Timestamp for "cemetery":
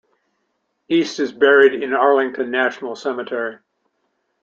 2.95-3.59